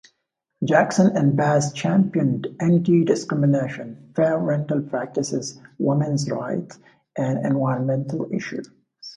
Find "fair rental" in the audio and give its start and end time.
4.15-4.81